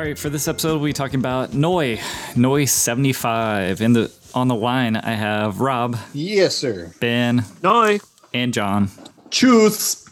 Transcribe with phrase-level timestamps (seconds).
[0.00, 1.98] All right, for this episode, we'll be talking about Neu,
[2.34, 3.82] Neu 75.
[3.82, 6.90] In the on the line, I have Rob, Yes, sir.
[7.00, 7.98] Ben, Noi.
[8.32, 8.88] and John.
[9.30, 10.06] Truths.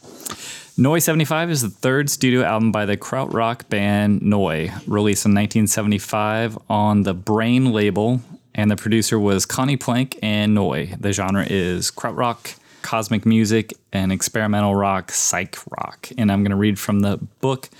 [0.76, 6.58] Neu 75 is the third studio album by the krautrock band Neu, released in 1975
[6.68, 8.20] on the Brain label,
[8.54, 11.00] and the producer was Conny Plank and Neu.
[11.00, 16.10] The genre is krautrock, cosmic music, and experimental rock, psych rock.
[16.18, 17.70] And I'm going to read from the book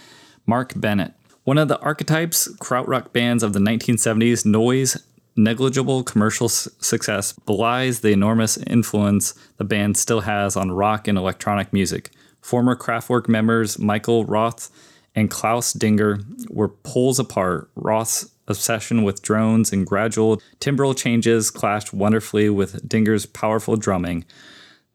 [0.47, 1.12] Mark Bennett.
[1.49, 5.03] One of the archetypes krautrock bands of the 1970s, Neu's,
[5.35, 11.17] negligible commercial s- success belies the enormous influence the band still has on rock and
[11.17, 12.11] electronic music.
[12.43, 14.71] Former Kraftwerk members Michael Roth
[15.15, 16.19] and Klaus Dinger
[16.51, 17.71] were poles apart.
[17.77, 24.27] Roth's obsession with drones and gradual timbral changes clashed wonderfully with Dinger's powerful drumming.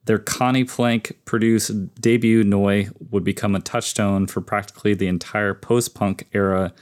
[0.06, 5.96] Their Conny Plank produced debut Neu would become a touchstone for practically the entire post
[5.96, 6.74] punk era,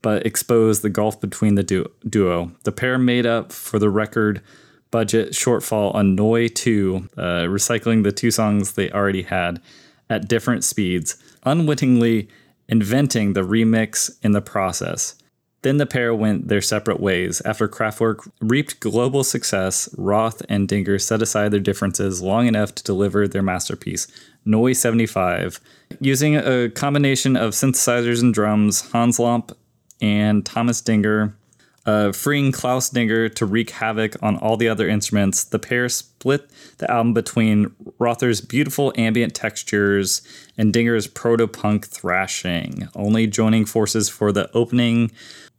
[0.00, 2.52] but exposed the gulf between the du- duo.
[2.64, 4.42] The pair made up for the record
[4.90, 9.60] budget shortfall on Neu 2, uh, recycling the two songs they already had
[10.08, 12.28] at different speeds, unwittingly
[12.68, 15.16] inventing the remix in the process.
[15.62, 17.40] Then the pair went their separate ways.
[17.44, 22.82] After Kraftwerk reaped global success, Roth and Dinger set aside their differences long enough to
[22.82, 24.08] deliver their masterpiece,
[24.44, 25.60] Neu 75.
[26.00, 29.54] Using a combination of synthesizers and drums, Hans Lampe
[30.00, 31.36] and Thomas Dinger,
[31.84, 36.48] uh, freeing Klaus Dinger to wreak havoc on all the other instruments, the pair split
[36.78, 40.22] the album between Rother's beautiful ambient textures
[40.56, 45.10] and Dinger's proto punk thrashing, only joining forces for the opening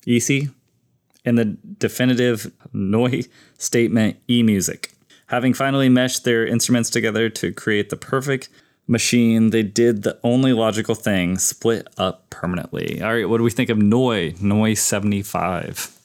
[0.05, 0.49] Isi
[1.25, 3.27] and the definitive Neu
[3.57, 4.91] statement e music.
[5.27, 8.49] Having finally meshed their instruments together to create the perfect
[8.87, 13.01] machine, they did the only logical thing split up permanently.
[13.01, 14.37] All right, what do we think of Neu?
[14.41, 15.99] Neu 75.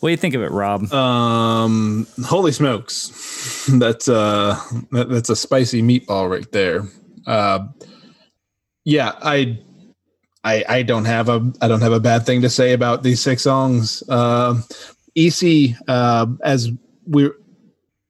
[0.00, 0.90] What do you think of it, Rob?
[0.92, 4.58] Um, holy smokes, that's uh,
[4.92, 6.84] that, that's a spicy meatball right there.
[7.26, 7.66] Uh,
[8.84, 9.58] yeah, I,
[10.42, 13.20] I, I don't have a, I don't have a bad thing to say about these
[13.20, 14.02] six songs.
[14.08, 14.60] Uh,
[15.14, 16.70] Isi, uh, as
[17.06, 17.30] we,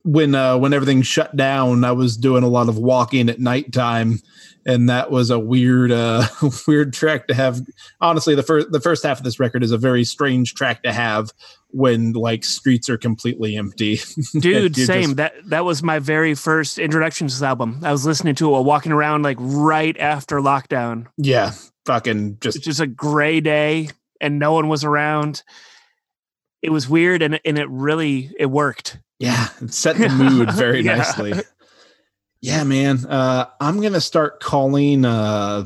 [0.05, 4.21] when uh, when everything shut down, I was doing a lot of walking at nighttime,
[4.65, 6.27] and that was a weird, uh,
[6.69, 7.61] weird track to have.
[8.01, 10.93] Honestly, the first the first half of this record is a very strange track to
[10.93, 11.31] have
[11.73, 14.01] when like streets are completely empty.
[14.39, 15.03] Dude, same.
[15.03, 17.81] just- that that was my very first introduction to this album.
[17.83, 21.07] I was listening to it while walking around like right after lockdown.
[21.19, 21.53] yeah,
[21.87, 23.89] fucking just It's just just a gray day
[24.21, 25.43] and no one was around.
[26.63, 28.99] It was weird and and it really it worked.
[29.19, 30.97] yeah, it set the mood very Yeah.
[30.97, 31.33] nicely.
[32.43, 33.05] Yeah, man.
[33.07, 35.65] Uh, I'm gonna start calling uh,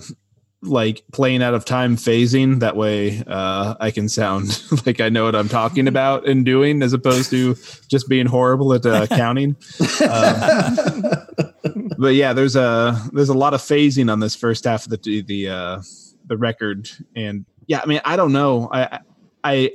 [0.63, 2.61] like playing out of time phasing.
[2.61, 6.83] That way, uh, I can sound like I know what I'm talking about and doing,
[6.83, 7.55] as opposed to
[7.89, 9.57] just being horrible at uh, counting.
[11.99, 15.23] But yeah, there's a there's a lot of phasing on this first half of the
[15.23, 15.83] the uh,
[16.27, 19.01] the record, and yeah, I mean, I don't know, I
[19.43, 19.73] I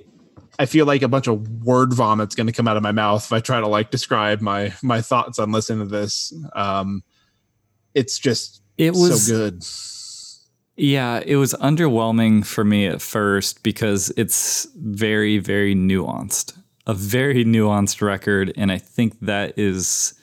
[0.60, 3.24] I feel like a bunch of word vomit's going to come out of my mouth
[3.24, 6.34] if I try to like describe my my thoughts on listening to this.
[6.54, 7.04] Um,
[7.94, 9.64] it's just It was so good.
[10.76, 16.58] Yeah, it was underwhelming for me at first because it's very, very nuanced.
[16.88, 18.54] A very nuanced record.
[18.56, 20.14] And I think that is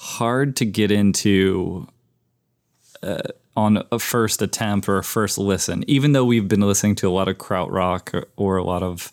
[0.00, 1.86] hard to get into
[3.02, 3.18] uh,
[3.56, 7.10] on a first attempt or a first listen, even though we've been listening to a
[7.10, 9.12] lot of krautrock or, or a lot of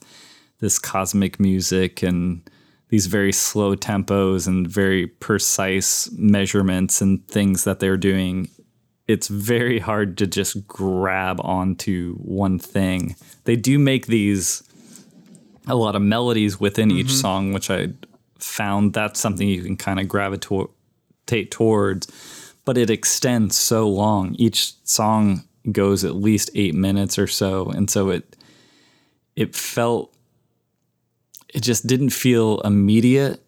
[0.60, 2.50] this cosmic music and
[2.90, 8.48] these very slow tempos and very precise measurements and things that they're doing
[9.08, 13.16] it's very hard to just grab onto one thing.
[13.46, 14.64] They do make these
[15.66, 17.90] a lot of melodies within each song, which I
[18.38, 20.68] found that's something you can kind of gravitate
[21.52, 22.08] towards,
[22.66, 24.36] but it extends so long.
[24.36, 28.36] Each song goes at least eight minutes or so, and so it
[29.36, 30.14] it felt
[31.54, 33.42] it just didn't feel immediate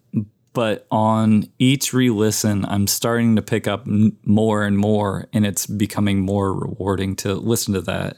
[0.54, 5.66] but on each re-listen i'm starting to pick up n- more and more and it's
[5.66, 8.18] becoming more rewarding to listen to that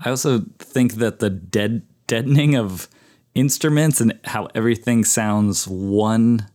[0.00, 2.88] i also think that the dead deadening of
[3.34, 6.46] instruments and how everything sounds one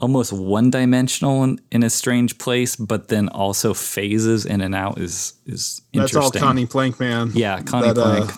[0.00, 4.98] almost one dimensional in, in a strange place but then also phases in and out
[4.98, 6.00] is is interesting.
[6.00, 7.30] That's all interesting Conny Plank, man.
[7.34, 8.32] yeah connie That, uh, plank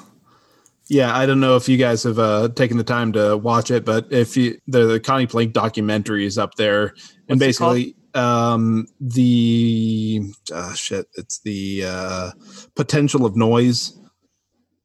[0.89, 3.85] Yeah, I don't know if you guys have uh, taken the time to watch it,
[3.85, 6.95] but if you the, the Conny Plank documentary is up there,
[7.29, 7.77] and What's it called?
[7.77, 10.23] basically um, the
[10.53, 12.31] uh, shit, it's the uh,
[12.75, 13.99] potential of noise.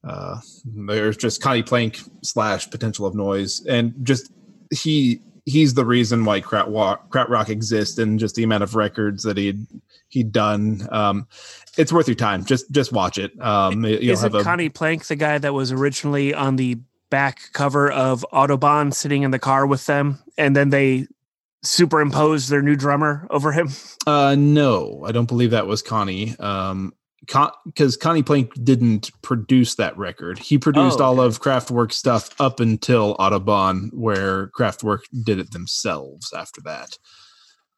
[0.03, 4.31] Uh, there's just Conny Plank slash potential of noise, and just
[4.71, 9.65] he he's the reason why krautrock, exists, and just the amount of records that he'd
[10.09, 10.87] he'd done.
[10.91, 11.27] Um,
[11.77, 12.45] it's worth your time.
[12.45, 13.31] Just just watch it.
[13.41, 16.77] Um, you'll Is have it a Conny Plank the guy that was originally on the
[17.09, 21.07] back cover of Autobahn sitting in the car with them and then they
[21.63, 23.69] superimposed their new drummer over him?
[24.05, 26.37] Uh, no, I don't believe that was Conny.
[26.39, 30.39] Um, because Conny Plank didn't produce that record.
[30.39, 36.31] He produced Oh, all of Kraftwerk stuff up until Autobahn, where Kraftwerk did it themselves
[36.33, 36.97] after that.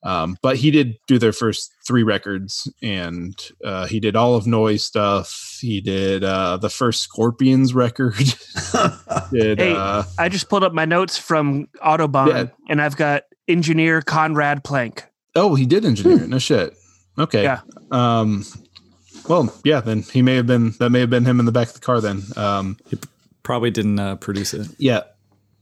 [0.01, 4.47] Um, but he did do their first three records, and uh, he did all of
[4.47, 5.57] Neu's stuff.
[5.59, 8.15] He did uh, the first Scorpions record.
[9.31, 12.45] did Hey, uh, I just pulled up my notes from Autobahn Yeah.
[12.69, 15.03] and I've got engineer Conrad Plank.
[15.36, 16.30] oh, he did engineer it.
[16.30, 16.75] No shit.
[17.18, 17.44] Okay.
[17.44, 17.59] Yeah.
[17.91, 18.45] Um,
[19.29, 19.79] well, yeah.
[19.79, 21.79] Then he may have been that may have been him in the back of the
[21.79, 22.01] car.
[22.01, 22.23] Then.
[22.35, 22.97] Um, he
[23.43, 25.01] probably didn't uh, produce it Yeah.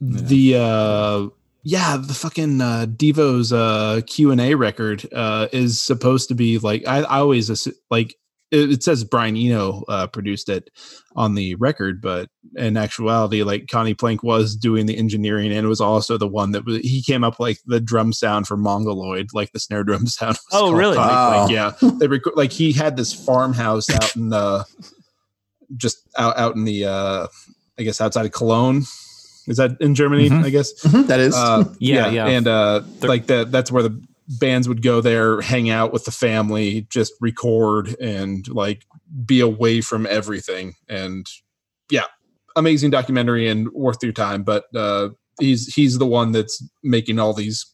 [0.02, 1.30] The uh
[1.64, 7.00] yeah, the fucking uh Devo's uh Q&A record uh is supposed to be like I,
[7.00, 8.16] I always like
[8.52, 10.70] it, it says Brian Eno uh produced it
[11.16, 15.82] on the record, but in actuality like Conny Plank was doing the engineering and was
[15.82, 19.52] also the one that was, he came up like the drum sound for Mongoloid, like
[19.52, 20.38] the snare drum sound.
[20.52, 20.98] was Oh, really?
[20.98, 21.48] Wow.
[21.48, 21.72] Plank, Yeah.
[22.00, 24.66] They reco- like he had this farmhouse out in the
[25.76, 27.28] just out out in the uh
[27.80, 28.84] I guess outside of Cologne.
[29.48, 30.30] Is that in Germany?
[30.30, 30.44] Mhm.
[30.44, 30.74] I guess.
[30.84, 31.34] Mhm, that is.
[31.36, 32.26] Uh, Yeah, yeah.
[32.28, 36.06] And uh, They're- like that, that's where the bands would go there, hang out with
[36.06, 38.86] the family, just record and like
[39.26, 40.76] be away from everything.
[40.90, 41.26] And
[41.90, 42.06] yeah,
[42.56, 44.44] amazing documentary and worth your time.
[44.44, 45.10] But uh,
[45.40, 47.66] he's he's the one that's making all these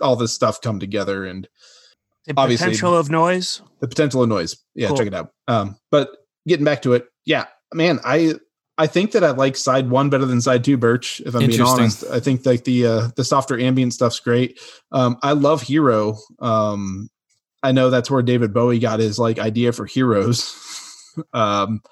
[0.00, 1.46] all this stuff come together and
[2.26, 3.60] The Obviously- potential of noise.
[3.80, 4.56] the potential of noise.
[4.74, 4.96] Yeah, Cool.
[4.96, 5.30] check it out.
[5.48, 6.08] Um, but
[6.46, 8.34] getting back to it, yeah, man, I
[8.78, 11.20] I think that I like side one better than side two, Birch.
[11.26, 14.60] If I'm being honest, I think like the uh, the softer ambient stuff's great.
[14.92, 16.16] Um, I love Hero.
[16.38, 17.10] Um,
[17.62, 20.56] I know that's where David Bowie got his like idea for Heroes.
[21.32, 21.82] um,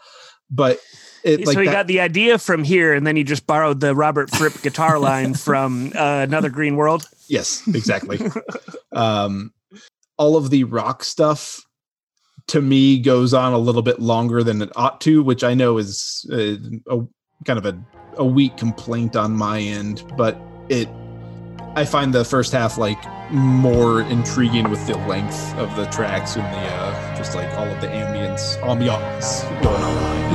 [0.51, 0.81] but
[1.23, 3.81] it like so he that- got the idea from here and then he just borrowed
[3.81, 7.09] the Robert Fripp guitar line from uh, Another Green World.
[7.29, 8.19] Yes, exactly.
[8.93, 9.53] um,
[10.17, 11.65] all of the rock stuff
[12.49, 15.79] to me goes on a little bit longer than it ought to, which I know
[15.79, 16.57] is uh,
[16.89, 17.07] a
[17.45, 17.79] kind of a,
[18.17, 20.89] a weak complaint on my end, but it
[21.77, 22.99] I find the first half like
[23.31, 27.81] more intriguing with the length of the tracks and the uh, just like all of
[27.81, 30.30] the ambience ambiance going on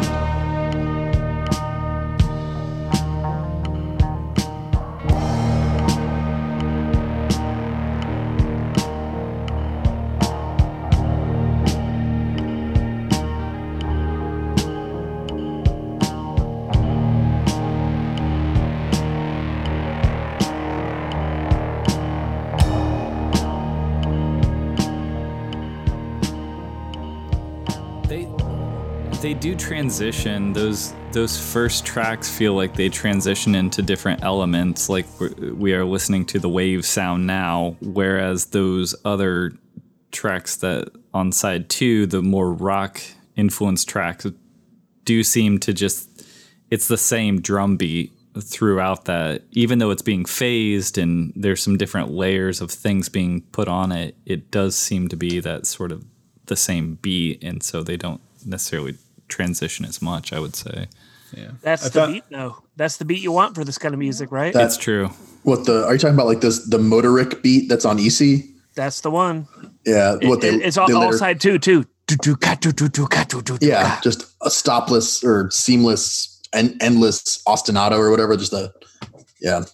[29.95, 30.51] transition.
[30.51, 34.89] Those those first tracks feel like they transition into different elements.
[34.89, 35.05] Like
[35.39, 39.53] we are listening to the wave sound now, whereas those other
[40.11, 43.01] tracks that on side two, the more rock
[43.37, 44.27] influenced tracks,
[45.05, 46.27] do seem to just
[46.69, 48.11] it's the same drum beat
[48.41, 53.39] throughout that even though it's being phased and there's some different layers of things being
[53.53, 56.03] put on it it does seem to be that sort of
[56.47, 58.97] the same beat and so they don't necessarily
[59.27, 60.87] transition as much i would say
[61.35, 61.51] Yeah.
[61.61, 62.55] That's I the thought- beat, though.
[62.77, 64.53] That's the beat you want for this kind of music, right?
[64.53, 65.09] That- it's true
[65.43, 66.27] what the are you talking about?
[66.27, 68.49] Like this the motorik beat that's on Isi?
[68.75, 69.47] That's the one.
[69.85, 71.85] Yeah, It- what they it's all, they all side two, too.
[72.07, 73.99] do do ka do do do ka do do do Yeah, ka.
[74.03, 78.35] just a stopless or seamless and endless ostinato or whatever.
[78.37, 78.71] Just a
[79.41, 79.65] yeah.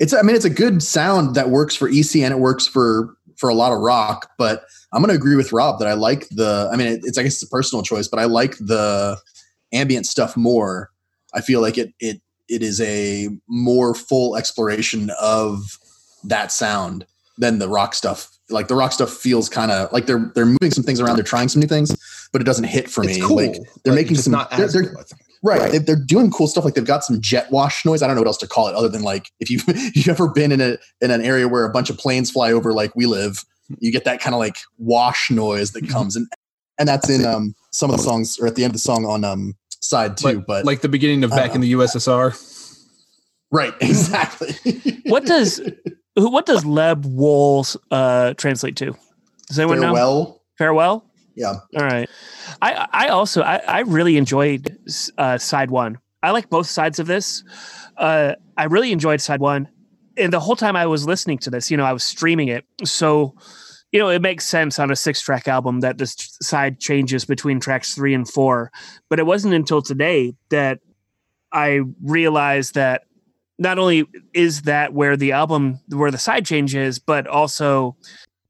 [0.00, 3.15] It's I mean it's a good sound that works for Isi and it works for
[3.36, 4.30] for a lot of rock.
[4.38, 6.68] But I'm gonna agree with Rob that I like the.
[6.72, 9.18] I mean it, it's I guess it's a personal choice, but I like the
[9.72, 10.90] ambient stuff more.
[11.34, 15.78] I feel like it it it is a more full exploration of
[16.24, 17.06] that sound
[17.38, 18.30] than the rock stuff.
[18.48, 21.24] Like the rock stuff feels kind of like they're they're moving some things around, they're
[21.24, 21.94] trying some new things,
[22.32, 23.22] but it doesn't hit for it's me.
[23.26, 23.36] cool.
[23.36, 25.04] Like they're making some not they're- they're- cool,
[25.52, 25.72] I think.
[25.72, 25.72] Right.
[25.72, 26.64] They, they're doing cool stuff.
[26.64, 28.02] Like they've got some jet wash noise.
[28.02, 29.64] I don't know what else to call it other than like if you've
[29.96, 32.72] you've ever been in a in an area where a bunch of planes fly over
[32.72, 33.44] like we live,
[33.78, 36.26] you get that kind of like wash noise that comes and
[36.78, 39.04] and that's in um some of the songs or at the end of the song
[39.04, 40.26] on um side two.
[40.28, 42.34] Like, but like the beginning of back don't in the USSR.
[43.50, 44.54] right, exactly.
[45.06, 45.60] What does
[46.14, 48.96] what does Leb Wohl uh, translate to?
[49.48, 49.86] Does anyone know?
[49.88, 50.42] farewell?
[50.58, 51.04] Farewell.
[51.36, 51.56] Yeah.
[51.76, 52.08] All right.
[52.62, 54.76] I I also I, I really enjoyed
[55.18, 55.98] uh, side one.
[56.22, 57.44] I like both sides of this.
[57.96, 59.68] Uh, I really enjoyed side one,
[60.16, 62.64] and the whole time I was listening to this, you know, I was streaming it,
[62.84, 63.34] so
[63.92, 67.60] you know it makes sense on a six track album that this side changes between
[67.60, 68.72] tracks three and four.
[69.10, 70.80] But it wasn't until today that
[71.52, 73.02] I realized that
[73.58, 77.96] not only is that where the album where the side change is, but also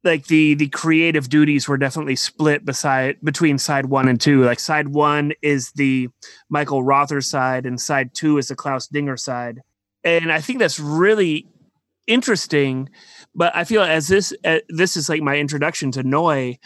[0.06, 4.44] like the the creative duties were definitely split beside between side one and two.
[4.44, 6.08] Like side one is the
[6.48, 9.60] Michael Rother side, and side two is the Klaus Dinger side.
[10.04, 11.46] And I think that's really
[12.06, 12.88] interesting.
[13.34, 16.56] But I feel as this uh, this is like my introduction to Neu.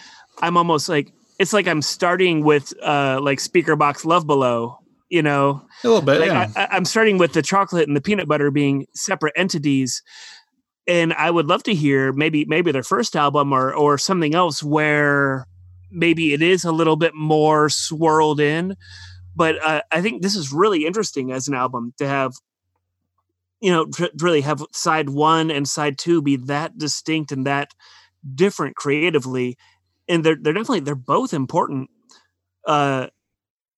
[0.42, 4.76] I'm almost like it's like I'm starting with uh like Speakerboxxx love below.
[5.08, 6.52] You know, A little bit, like yeah.
[6.54, 10.04] I, I'm starting with the chocolate and the peanut butter being separate entities,
[10.90, 14.60] and I would love to hear maybe maybe their first album or or something else
[14.60, 15.46] where
[15.88, 18.76] maybe it is a little bit more swirled in.
[19.36, 22.32] But uh, I think this is really interesting as an album to have,
[23.60, 27.72] you know, to really have side one and side two be that distinct and that
[28.34, 29.56] different creatively,
[30.08, 31.88] and they're they're definitely they're both important.
[32.66, 33.06] Uh,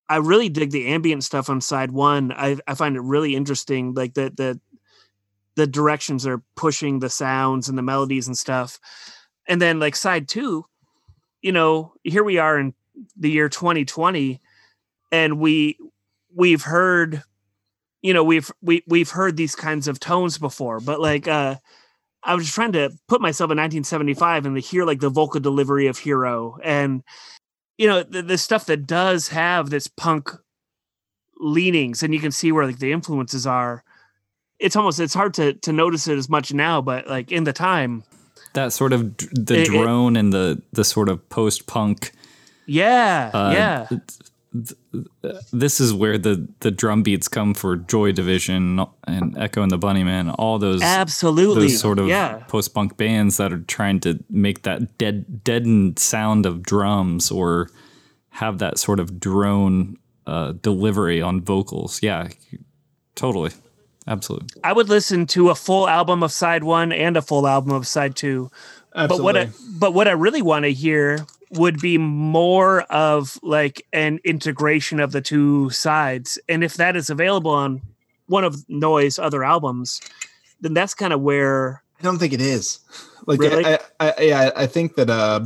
[0.08, 2.32] I really dig the ambient stuff on side one.
[2.32, 4.60] I, I find it really interesting, like the the
[5.56, 8.78] the directions they're pushing the sounds and the melodies and stuff.
[9.46, 10.64] And then like side two,
[11.40, 12.74] you know, here we are in
[13.16, 14.40] the year 2020,
[15.10, 15.78] and we
[16.34, 17.22] we've heard,
[18.00, 21.56] you know, we've we we've heard these kinds of tones before, but like uh
[22.24, 25.88] I was trying to put myself in 1975 and to hear like the vocal delivery
[25.88, 27.02] of Hero and
[27.78, 30.30] you know the, the stuff that does have this punk
[31.40, 33.82] leanings and you can see where like the influences are
[34.62, 37.52] it's almost it's hard to to notice it as much now but like in the
[37.52, 38.02] time
[38.54, 42.12] That sort of d- the It- it- drone and the the sort of post punk.
[42.66, 43.98] yeah Uh, yeah
[45.52, 49.78] This is where the the drum beats come for Joy Division and Echo and the
[49.78, 50.34] Bunnymen.
[50.38, 54.62] All those absolutely those sort of yeah post punk bands that are trying to make
[54.62, 57.70] that dead deadened sound of drums or
[58.28, 62.00] have that sort of drone uh, delivery on vocals.
[62.02, 62.28] Yeah,
[63.14, 63.52] totally,
[64.06, 64.48] absolutely.
[64.64, 67.86] i would listen to a full album of side one and a full album of
[67.86, 68.50] side two
[68.94, 73.86] but what I, but what I really want to hear would be more of like
[73.92, 77.82] an integration of the two sides, and if that is available on
[78.26, 80.00] one of Neu's other albums,
[80.60, 82.80] then that's kind of where I don't think it is.
[83.26, 83.64] Like, Really?
[83.64, 85.40] I, I, I, yeah, I think that uh,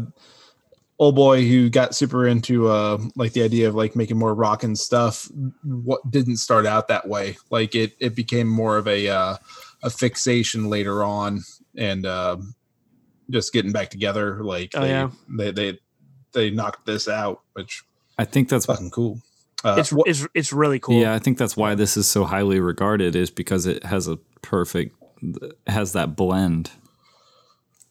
[0.98, 4.62] old boy who got super into uh, like the idea of like making more rock
[4.64, 5.30] and stuff,
[5.64, 7.36] what didn't start out that way.
[7.50, 9.36] Like it, it became more of a uh,
[9.82, 11.42] a fixation later on,
[11.76, 12.38] and uh,
[13.30, 14.42] just getting back together.
[14.42, 15.10] Like, Oh, they, yeah.
[15.28, 15.78] they, they,
[16.32, 17.82] they knocked this out, which
[18.18, 19.20] I think that's fucking cool.
[19.64, 20.98] Uh, it's what- it's it's really cool.
[21.00, 24.16] Yeah, I think that's why this is so highly regarded is because it has a
[24.42, 24.94] perfect
[25.66, 26.70] has that blend,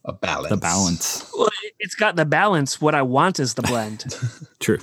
[0.06, 0.50] a balance.
[0.50, 1.32] the balance.
[1.38, 2.80] Well, it- it's got the balance.
[2.82, 4.06] What I want is the blend.
[4.60, 4.80] True.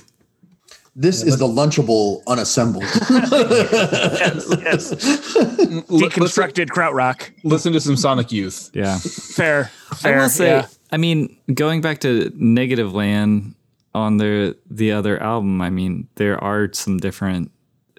[0.95, 2.83] This is the lunchable unassembled.
[3.09, 5.35] yes, yes.
[5.35, 7.31] L- listen, Deconstructed krautrock.
[7.43, 8.69] listen to some Sonic Youth.
[8.75, 8.99] Yeah.
[8.99, 10.19] Fair, I fair.
[10.19, 10.67] will say, yeah.
[10.91, 13.55] I mean, going back to Negativland
[13.95, 17.49] on the the other album, I mean, there are some different.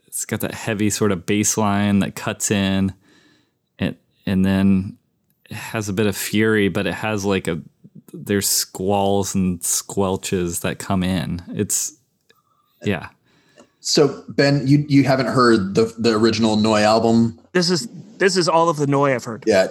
[0.07, 2.95] It's got that heavy sort of bass line that cuts in,
[3.81, 4.99] and and then
[5.51, 7.61] it has a bit of fury, but it has like a
[8.15, 11.43] there's squalls and squelches that come in.
[11.49, 11.99] It's
[12.85, 13.09] yeah.
[13.81, 18.49] so Ben, you you haven't heard the the original Neu album This is this is
[18.49, 19.45] all of the Neu I've heard.
[19.47, 19.69] Yeah,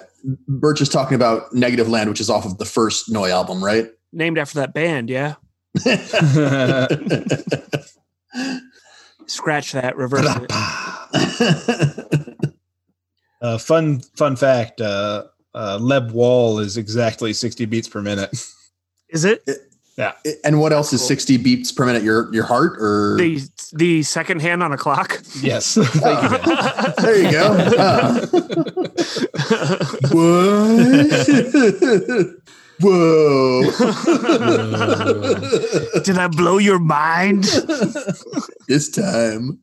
[0.48, 3.86] Birch is talking about Negativland, which is off of the first Neu album, right?
[4.12, 5.10] Named after that band.
[5.10, 5.34] Yeah.
[9.26, 10.52] Scratch that, reverse it.
[13.40, 15.24] uh, fun fun fact: uh,
[15.54, 18.30] uh, Leb Wohl is exactly sixty beats per minute.
[19.10, 19.42] Is it
[19.96, 20.12] Yeah.
[20.42, 22.02] and what else is 60 beats per minute?
[22.02, 23.40] Your your heart or the
[23.72, 25.22] the second hand on a clock?
[25.40, 26.38] yes, thank you.
[27.02, 27.54] There you go.
[27.76, 28.26] Huh.
[32.80, 33.62] Whoa.
[36.02, 37.44] Did I blow your mind?
[38.68, 39.60] this time.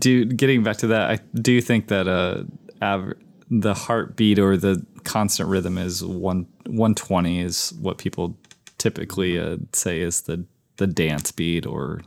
[0.00, 2.44] Do getting back to that, I do think that uh,
[2.84, 3.14] av-
[3.60, 8.36] the heartbeat or the constant rhythm is one one twenty is what people
[8.78, 10.44] typically uh, say is the
[10.78, 12.00] the dance beat or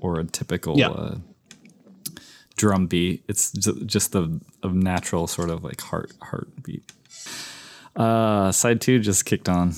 [0.00, 0.90] or a typical Yeah.
[0.90, 1.16] uh,
[2.56, 3.24] drum beat.
[3.28, 6.92] It's just the a natural sort of like heart heartbeat.
[7.96, 9.72] Uh, side two just kicked on.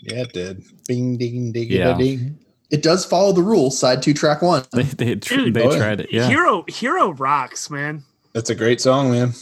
[0.00, 0.62] Yeah, it did.
[0.86, 1.96] Bing, ding, ding, Yeah.
[1.96, 2.38] ding.
[2.70, 3.70] It does follow the rule.
[3.70, 4.64] Side two, track one.
[4.72, 6.12] They they, tr- Dude, they tried it.
[6.12, 6.28] Yeah.
[6.28, 8.04] Hero Hero rocks, man.
[8.34, 9.32] That's a great song, man.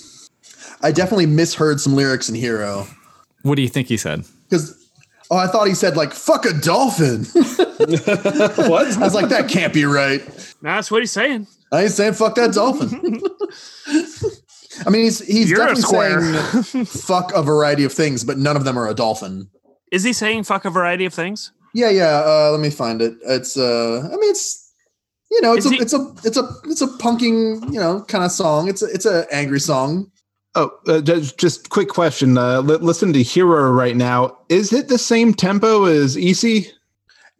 [0.84, 2.86] I definitely misheard some lyrics in Hero
[3.42, 4.24] What do you think he said?
[4.48, 4.76] because
[5.30, 8.86] oh, I thought he said like "fuck a dolphin." what?
[8.86, 10.22] I was like, that can't be right.
[10.62, 11.46] That's what he's saying.
[11.72, 13.20] I ain't saying fuck that dolphin.
[14.86, 18.64] I mean, he's he's You're definitely saying fuck a variety of things, but none of
[18.64, 19.48] them are a dolphin.
[19.90, 21.52] Is he saying fuck a variety of things?
[21.72, 22.22] Yeah, yeah.
[22.24, 23.14] Uh, let me find it.
[23.26, 24.72] It's uh, I mean, it's
[25.30, 28.02] you know, it's Is a, he- it's a, it's a, it's a punking, you know,
[28.02, 28.68] kind of song.
[28.68, 30.10] It's a, it's a angry song.
[30.56, 32.38] Oh, uh, just, just quick question.
[32.38, 34.38] Uh, li- listen to Hero right now.
[34.48, 36.70] Is it the same tempo as Isi?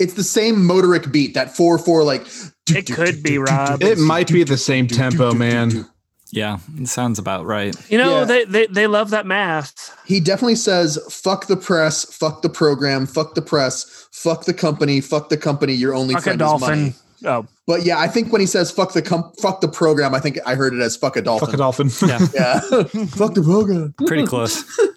[0.01, 1.35] It's the same motorik beat.
[1.35, 2.27] That four four like.
[2.69, 3.83] It could be, Rob.
[3.83, 5.87] It might be the same tempo, man.
[6.31, 7.77] Yeah, it sounds about right.
[7.89, 8.25] You know, Yeah.
[8.25, 9.97] they, they they love that math.
[10.05, 15.01] He definitely says fuck the press, fuck the program, fuck the press, fuck the company,
[15.01, 15.75] fuck the company.
[15.75, 16.95] Your only Fuck a friend is money.
[17.25, 17.49] Dolphin.
[17.51, 20.21] Oh, But yeah, I think when he says fuck the com- fuck the program, I
[20.21, 21.47] think I heard it as fuck a dolphin.
[21.47, 21.91] Fuck a dolphin.
[22.03, 22.61] Yeah, Yeah,
[23.09, 23.95] fuck the program.
[24.07, 24.65] pretty close.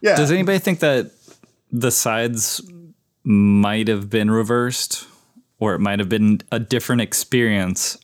[0.00, 1.12] Yeah, Does anybody think that
[1.72, 2.60] the sides
[3.22, 5.06] might have been reversed,
[5.58, 7.96] or it might have been a different experience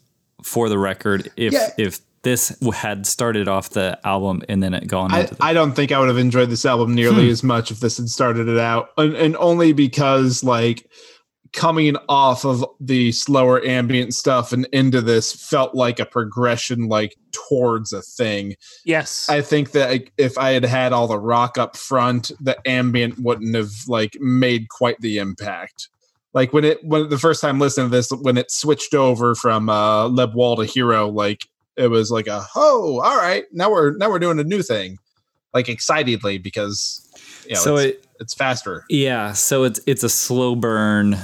[0.43, 1.69] for the record if Yeah.
[1.77, 5.53] if this had started off the album and then it gone I, into the, I
[5.53, 7.31] don't think I would have enjoyed this album nearly hmm.
[7.33, 10.87] as much if this had started it out, and, and only because like
[11.53, 17.17] coming off of the slower ambient stuff and into this felt like a progression like
[17.33, 18.55] towards a thing.
[18.85, 19.29] yes.
[19.29, 23.55] I think that if I had had all the rock up front, the ambient wouldn't
[23.57, 25.89] have like made quite the impact.
[26.33, 29.69] Like when it when the first time listening to this, when it switched over from
[29.69, 33.97] uh Leb Wohl to Hero, like it was like a oh, all right, now we're
[33.97, 34.99] now we're doing a new thing,
[35.53, 37.05] like excitedly because
[37.49, 38.85] you know, so it's, it it's faster.
[38.89, 41.17] yeah so it's it's a slow burn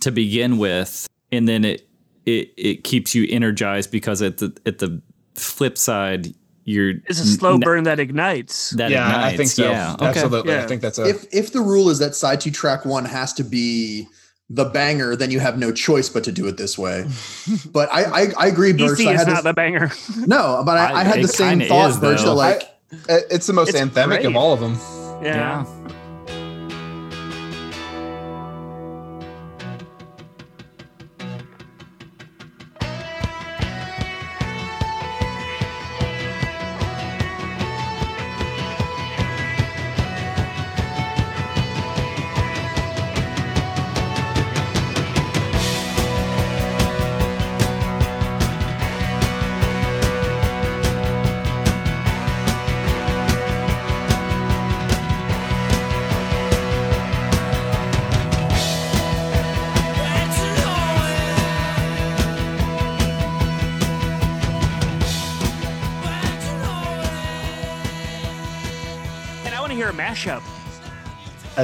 [0.00, 1.88] to begin with and then it
[2.26, 5.00] it it keeps you energized because at the at the
[5.34, 6.34] flip side
[6.64, 8.70] you're it's a slow n- burn that ignites.
[8.70, 9.34] that yeah, ignites.
[9.34, 9.70] I think so.
[9.70, 10.06] yeah okay.
[10.06, 13.04] Absolutely, I think that's a if if the rule is that side two track one
[13.06, 14.06] has to be
[14.52, 17.06] the banger, then you have no choice but to do it this way.
[17.72, 18.98] But I I, I agree, Birch.
[19.00, 19.90] Isi I is had not this, the banger.
[20.26, 22.18] no, but I, I, I- had the same kinda thought, is, Birch.
[22.18, 22.34] That though.
[22.34, 22.62] like
[23.08, 24.74] it's the most It's anthemic of all of them.
[25.24, 25.64] Yeah.
[25.64, 25.92] yeah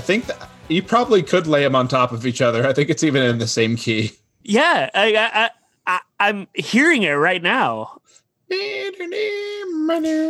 [0.06, 2.66] think that you probably could lay them on top of each other.
[2.66, 4.12] I think it's even in the same key.
[4.42, 5.50] Yeah, I, I, I,
[5.86, 8.00] I, I'm hearing it right now.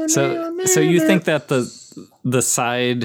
[0.09, 1.71] So so you think that the
[2.25, 3.05] the side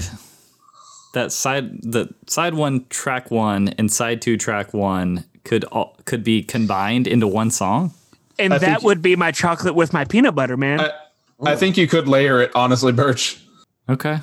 [1.14, 6.24] that side the side one track one and side two track one could all, could
[6.24, 7.94] be combined into one song?
[8.40, 10.80] And I that would be my chocolate with my peanut butter, man.
[10.80, 10.92] I,
[11.44, 13.44] I think you could layer it, honestly, Birch.
[13.90, 14.20] Okay.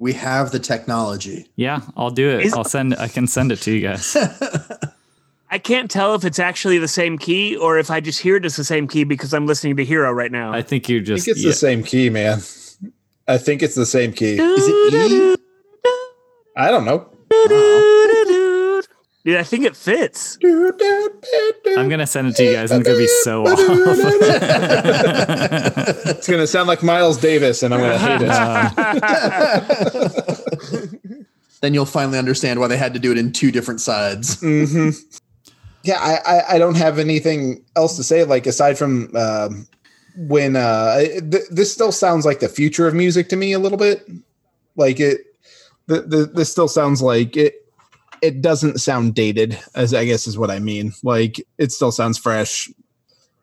[0.00, 1.48] We have the technology.
[1.54, 2.46] Yeah, I'll do it.
[2.46, 4.16] Is- I'll send I can send it to you guys.
[5.52, 8.44] I can't tell if it's actually the same key or if I just hear it
[8.44, 10.52] as the same key because I'm listening to Hero right now.
[10.52, 11.50] I think you're I just think it's yeah.
[11.50, 12.40] the same key, man.
[13.28, 14.38] I think it's the same key.
[14.40, 15.36] Is it E?
[16.56, 17.06] I don't know.
[19.24, 20.38] Dude, I think it fits.
[20.42, 23.58] I'm gonna send it to you guys, and it's gonna be so off.
[26.16, 28.22] It's gonna sound like Miles Davis, and I'm gonna hate
[30.72, 30.98] it.
[31.60, 34.40] then you'll finally understand why they had to do it in two different sides.
[34.40, 34.90] hmm
[35.82, 38.24] Yeah, I, I I don't have anything else to say.
[38.24, 39.66] Like aside from um
[40.16, 43.78] when uh, th- this still sounds like the future of music to me a little
[43.78, 44.08] bit.
[44.76, 45.20] Like it,
[45.86, 47.59] the, the, this still sounds like it.
[48.22, 50.92] It doesn't sound dated, as I guess is what I mean.
[51.02, 52.68] Like it still sounds fresh,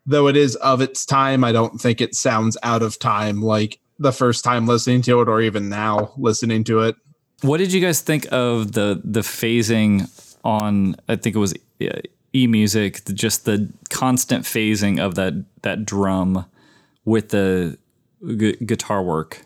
[0.06, 1.44] though it is of its time.
[1.44, 3.42] I don't think it sounds out of time.
[3.42, 6.96] Like the first time listening to it, or even now listening to it.
[7.42, 10.08] what did you guys think of the the phasing
[10.44, 10.94] on?
[11.08, 12.00] I think it was uh,
[12.32, 16.46] e music, just the constant phasing of that that drum
[17.04, 17.76] with the
[18.22, 19.44] gu- guitar work.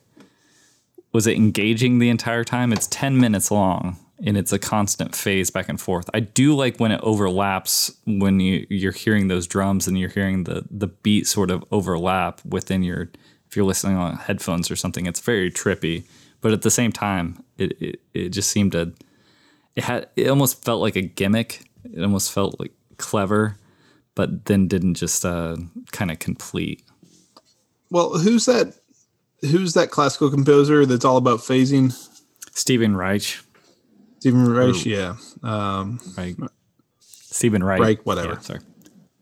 [1.13, 2.73] Was it engaging the entire time?
[2.73, 6.09] It's ten minutes long, and it's a constant phase back and forth.
[6.15, 10.45] I do like when it overlaps when you you're hearing those drums and you're hearing
[10.45, 13.11] the the beat sort of overlap within your
[13.49, 15.07] if you're listening on headphones or something.
[15.07, 16.05] It's very trippy,
[16.41, 18.93] but at the same time, it it, it just seemed to
[19.77, 21.65] it had it almost felt like a gimmick.
[21.85, 23.57] It almost felt like clever,
[24.15, 25.57] but then didn't just uh,
[25.91, 26.83] kind of complete.
[27.91, 28.75] Well, who's that?
[29.41, 31.93] Who's that classical composer that's all about phasing?
[32.53, 33.39] Stephen Reich,
[34.23, 34.87] Stephen Reich.
[34.87, 35.17] Yeah.
[35.43, 36.37] Um, right?
[37.01, 38.35] Stephen Reich, Reich, whatever.
[38.35, 38.61] Yeah, sorry.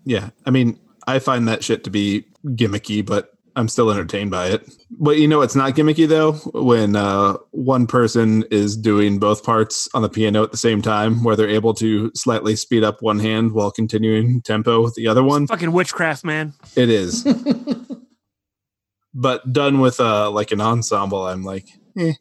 [0.04, 4.48] Yeah, I mean, I find that shit to be gimmicky, but I'm still entertained by
[4.48, 4.70] it.
[4.90, 9.88] But you know, it's not gimmicky though when uh, one person is doing both parts
[9.94, 13.20] on the piano at the same time, where they're able to slightly speed up one
[13.20, 15.46] hand while continuing tempo with the other one.
[15.46, 16.52] Fucking witchcraft, man.
[16.76, 17.26] It is,
[19.14, 22.12] but done with uh, like an ensemble, I'm like, eh.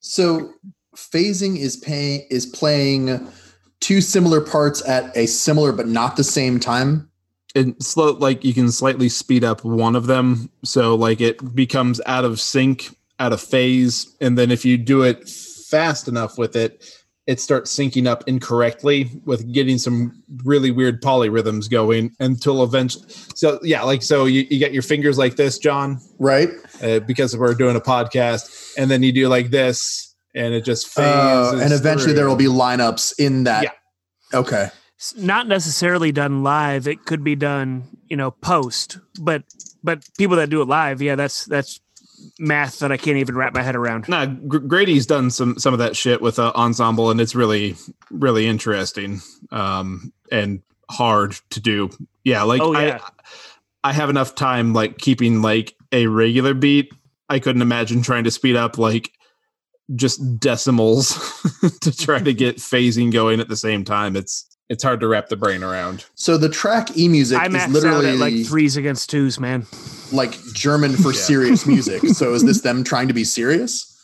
[0.00, 0.54] So
[0.98, 3.26] phasing is paying is playing
[3.80, 7.08] two similar parts at a similar but not the same time.
[7.54, 12.00] and slow like you can slightly speed up one of them so like it becomes
[12.06, 16.56] out of sync out of phase and then if you do it fast enough with
[16.56, 16.84] it
[17.26, 23.58] it starts syncing up incorrectly with getting some really weird polyrhythms going until eventually so
[23.62, 26.50] yeah like so you, you get your fingers like this john Right?
[26.82, 30.98] uh, because we're doing a podcast and then you do like this and it just
[30.98, 32.14] Uh, and eventually through.
[32.14, 33.64] there will be lineups in that.
[33.64, 33.70] Yeah.
[34.38, 34.68] Okay.
[34.96, 36.88] It's not necessarily done live.
[36.88, 38.98] It could be done, you know, post.
[39.20, 39.44] But
[39.84, 41.80] but people that do it live, yeah, that's that's
[42.40, 44.08] math that I can't even wrap my head around.
[44.08, 47.76] Nah, Gr- Grady's done some some of that shit with uh, ensemble, and it's really
[48.10, 49.20] really interesting
[49.52, 51.90] um, and hard to do.
[52.24, 52.98] Yeah, like Oh, yeah.
[53.84, 56.92] I I have enough time like keeping like a regular beat.
[57.28, 59.12] I couldn't imagine trying to speed up like
[59.96, 61.14] just decimals
[61.80, 64.16] to try to get phasing going at the same time.
[64.16, 66.04] It's it's hard to wrap the brain around.
[66.14, 69.66] So the track e music I is literally at like threes against twos, man.
[70.12, 71.20] like German for Yeah.
[71.20, 72.02] serious music.
[72.08, 73.94] so is this them trying to be serious?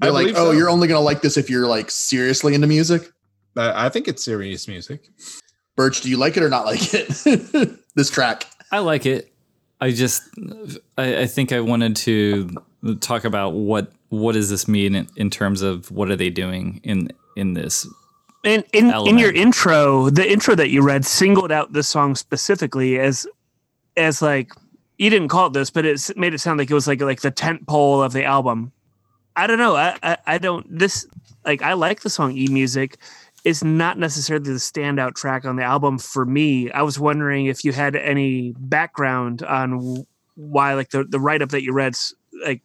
[0.00, 0.50] I They're like, oh, so.
[0.52, 3.08] you're only gonna like this if you're like seriously into music.
[3.56, 5.08] I I think it's serious music.
[5.76, 7.78] Birch, do you like it or not like it?
[7.94, 8.46] this track.
[8.72, 9.32] I like it.
[9.80, 10.22] I just,
[10.98, 12.50] I, I think I wanted to
[13.00, 16.80] talk about what what does this mean in, in terms of what are they doing
[16.84, 17.86] in in this.
[18.44, 19.18] And in, in Element.
[19.20, 23.26] your intro, the intro that you read singled out this song specifically as
[23.96, 24.52] as like
[24.98, 27.20] you didn't call it this, but it made it sound like it was like like
[27.20, 28.72] the tent pole of the album.
[29.36, 29.76] I don't know.
[29.76, 31.06] I, I I don't this
[31.44, 32.98] like I like the song E Music.
[33.44, 36.70] It's not necessarily the standout track on the album for me.
[36.70, 41.50] I was wondering if you had any background on why like the the write up
[41.50, 41.94] that you read
[42.44, 42.60] like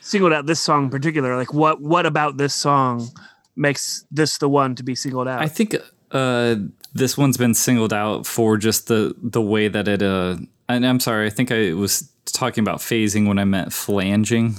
[0.00, 1.36] singled out this song in particular.
[1.36, 3.08] Like what what about this song
[3.56, 5.40] makes this the one to be singled out?
[5.40, 5.76] I think
[6.12, 6.56] uh,
[6.94, 10.02] this one's been singled out for just the the way that it.
[10.02, 10.36] Uh,
[10.68, 14.56] and I'm sorry, I think I was talking about phasing when I meant flanging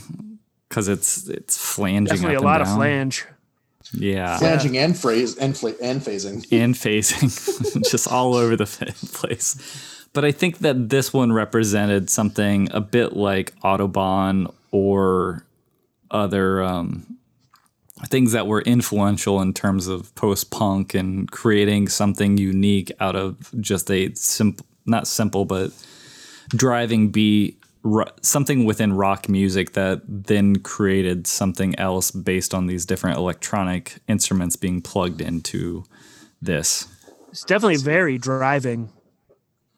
[0.68, 2.16] because it's it's flanging.
[2.16, 3.26] Definitely a lot and of flange.
[3.94, 4.38] Yeah.
[4.38, 6.46] Flanging and phrase and fla- and phasing.
[6.52, 8.66] and phasing, just all over the
[9.14, 10.06] place.
[10.14, 15.46] But I think that this one represented something a bit like Autobahn or
[16.12, 17.18] other um,
[18.08, 23.52] things that were influential in terms of post punk and creating something unique out of
[23.60, 25.72] just a simple, not simple, but
[26.50, 32.86] driving beat, ro- something within rock music that then created something else based on these
[32.86, 35.84] different electronic instruments being plugged into
[36.42, 36.88] this.
[37.30, 38.90] It's definitely very driving.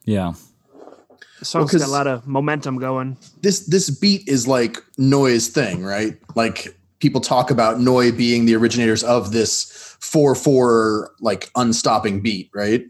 [0.04, 0.34] Yeah.
[1.42, 3.16] The song's Well, got 'cause- a lot of momentum going.
[3.40, 6.16] This this beat is like noise thing, right?
[6.36, 9.64] Like people talk about Neu being the originators of this
[9.98, 12.84] four four like unstopping beat, right?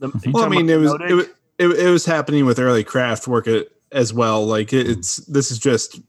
[0.00, 0.32] The, Mhm.
[0.32, 1.22] Well, I mean, it was it, wa-
[1.58, 4.44] it, it was happening with early Kraftwerk as well.
[4.44, 6.00] Like it- it's this is just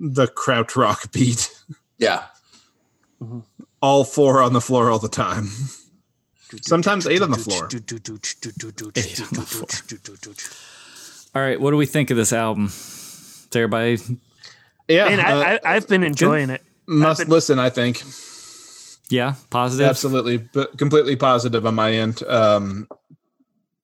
[0.00, 1.50] the kraut rock beat,
[1.98, 2.22] Yeah.
[3.82, 5.50] all four on the floor all the time.
[6.62, 7.68] Sometimes eight on the floor.
[8.96, 9.66] Eight on the floor.
[11.34, 12.66] All right, what do we think of this album?
[12.66, 13.98] Is everybody
[14.88, 16.62] Yeah, and uh, I, I, I've been enjoying it.
[16.86, 17.58] must been- listen.
[17.58, 18.02] I think
[19.10, 19.86] yeah positive?
[19.88, 22.22] absolutely, but completely positive on my end.
[22.24, 22.88] Um,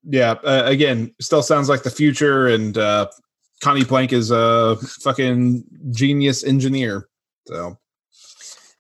[0.05, 3.09] yeah, uh, again, still sounds like the future, and uh,
[3.63, 7.09] Conny Plank is a fucking genius engineer.
[7.47, 7.79] So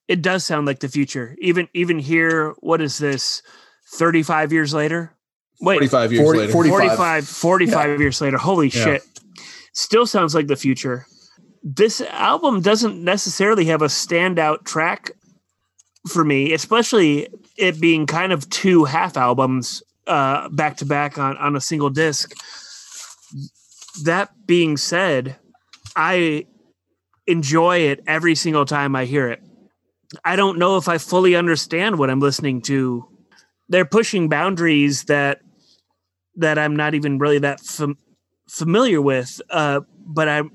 [0.09, 1.35] It does sound like the future.
[1.39, 3.43] Even even here, what is this?
[3.87, 5.13] Thirty five years later.
[5.65, 6.97] Wait, forty-five years 40 later, 45.
[6.97, 8.37] 45, 45 years later.
[8.39, 8.85] Holy Yeah.
[8.85, 9.03] shit.
[9.73, 11.07] Still sounds like the future.
[11.63, 15.11] This album doesn't necessarily have a standout track
[16.09, 21.37] for me, especially it being kind of two half albums uh, back to back on,
[21.39, 22.35] on a single disc.
[24.05, 25.37] That being said,
[25.97, 26.47] I
[27.27, 29.41] enjoy it every single time I hear it.
[30.25, 33.09] I don't know if I fully understand what I'm listening to.
[33.69, 35.41] They're pushing boundaries that
[36.37, 37.99] that I'm not even really that fam-
[38.49, 39.41] familiar with.
[39.51, 40.51] Uh, but I'm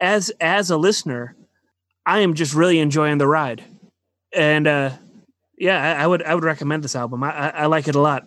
[0.00, 1.36] as as a listener,
[2.04, 3.64] I am just really enjoying the ride,
[4.32, 4.90] and uh,
[5.58, 7.22] yeah, I, I would I would recommend this album.
[7.22, 8.26] I, I, I like it a lot.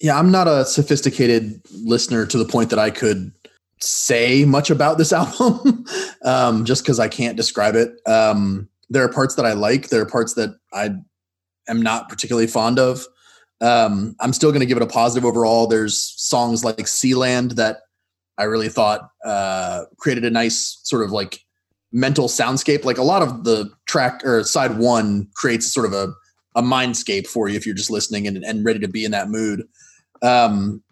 [0.00, 3.32] Yeah, I'm not a sophisticated listener to the point that I could
[3.80, 5.84] say much about this album,
[6.24, 7.94] um, just because I can't describe it.
[8.06, 9.88] Um, there are parts that I like.
[9.88, 10.90] There are parts that I
[11.68, 13.06] am not particularly fond of.
[13.62, 15.66] Um, I'm still going to give it a positive overall.
[15.66, 17.78] There's songs like Sealand that
[18.36, 21.40] I really thought uh, created a nice sort of like
[21.92, 22.84] mental soundscape.
[22.84, 26.12] Like a lot of the track or side one creates sort of a
[26.54, 29.30] a mindscape for you if you're just listening and, and ready to be in that
[29.30, 29.66] mood.
[30.20, 30.82] Um,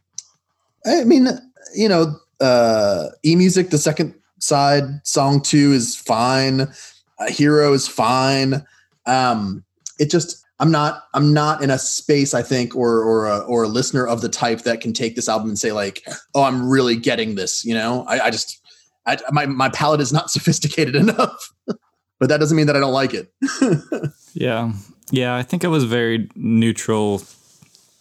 [0.86, 1.28] I mean,
[1.74, 6.62] you know, uh, e music, the second side, song two is fine.
[6.62, 8.64] Uh, Hero is fine.
[9.04, 9.62] Um,
[9.98, 13.64] it just, I'm not, I'm not in a space, I think, or or a, or
[13.64, 16.68] a listener of the type that can take this album and say like, oh, I'm
[16.68, 17.64] really getting this.
[17.64, 18.60] You know, I, I just,
[19.06, 21.52] I, my my palate is not sophisticated enough.
[21.66, 23.32] but that doesn't mean that I don't like it.
[24.34, 24.72] Yeah.
[25.10, 27.22] Yeah, I think I was very neutral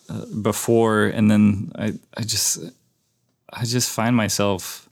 [0.09, 2.59] uh, before and then I I just
[3.51, 4.87] I just find myself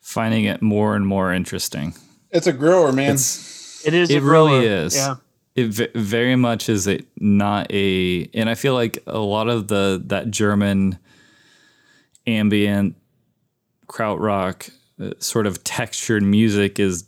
[0.00, 1.94] finding it more and more interesting.
[2.32, 3.14] it's a grower, man.
[3.14, 4.10] It's It is.
[4.10, 4.48] It a grower.
[4.50, 4.96] really is.
[4.96, 5.16] Yeah.
[5.56, 10.02] It very much is a not a and I feel like a lot of the
[10.06, 10.98] that German
[12.26, 12.96] ambient
[13.88, 17.04] krautrock uh, sort of textured music is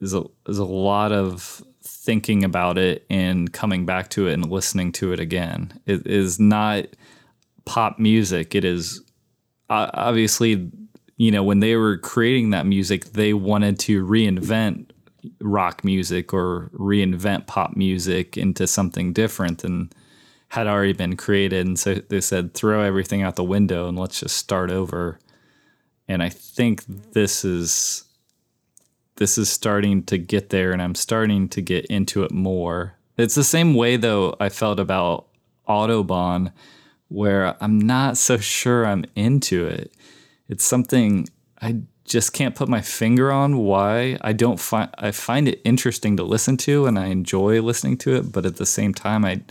[0.00, 4.50] is a, is a lot of thinking about it and coming back to it and
[4.50, 5.72] listening to it again.
[5.86, 6.86] It is not
[7.64, 8.54] pop music.
[8.54, 9.02] It is
[9.70, 10.70] uh, obviously,
[11.16, 14.87] you know, when they were creating that music, they wanted to reinvent
[15.40, 19.90] rock music or reinvent pop music into something different than
[20.48, 21.66] had already been created.
[21.66, 25.18] And so they said, throw everything out the window and let's just start over.
[26.08, 28.04] And I think this is
[29.16, 32.94] this is starting to get there and I'm starting to get into it more.
[33.16, 35.26] It's the same way though I felt about
[35.68, 36.52] Autobahn
[37.08, 39.92] where I'm not so sure I'm into it.
[40.48, 41.28] It's something
[41.60, 46.16] I just can't put my finger on why I don't find I find it interesting
[46.16, 49.42] to listen to and I enjoy listening to it, but at the same time I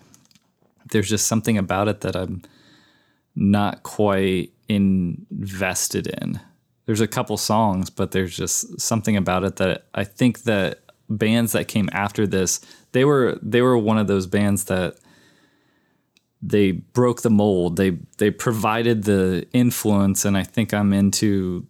[0.89, 2.41] there's just something about it that I'm
[3.35, 6.39] not quite invested in.
[6.85, 11.51] There's a couple songs, but there's just something about it that I think that bands
[11.51, 12.61] that came after this,
[12.93, 14.95] they were they were one of those bands that
[16.41, 17.77] they broke the mold.
[17.77, 21.67] They they provided the influence and I think I'm into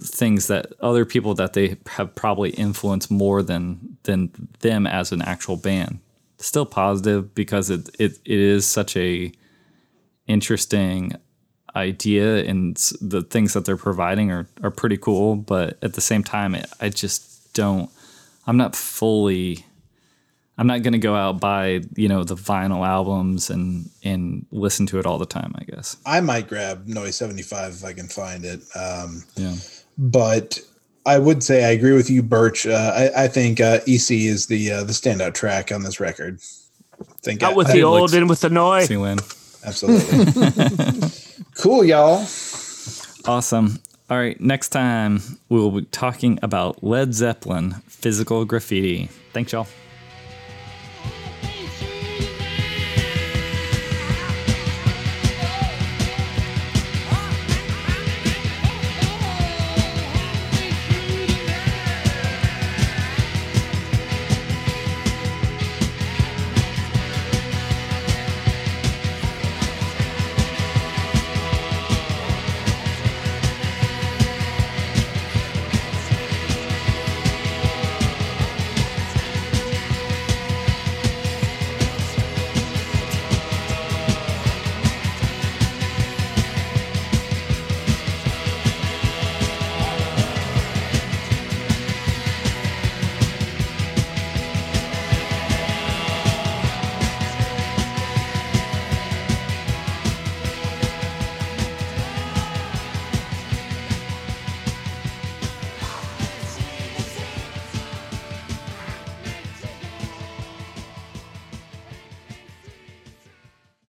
[0.00, 5.22] things that other people that they have probably influenced more than than them as an
[5.22, 6.00] actual band.
[6.38, 9.32] Still positive because it it, it is such a
[10.26, 11.12] interesting
[11.74, 16.24] idea and the things that they're providing are, are pretty cool but at the same
[16.24, 17.90] time it, i just don't
[18.46, 19.62] i'm not fully
[20.56, 24.86] i'm not going to go out buy you know the vinyl albums and and listen
[24.86, 28.08] to it all the time i guess I might grab Noise 75 if I can
[28.08, 28.60] find it.
[28.74, 29.54] Um, yeah
[29.98, 30.60] but
[31.04, 32.66] I would say I agree with you, Birch.
[32.66, 36.40] Uh, I, I think uh, Isi is the uh, the standout track on this record.
[37.22, 38.86] think Out with I- the it old looks- and with the noise.
[38.88, 39.18] see when
[39.64, 41.08] absolutely
[41.56, 42.24] cool, y'all.
[43.24, 49.50] awesome all right next time we will be talking about led zeppelin physical graffiti thanks
[49.52, 49.66] y'all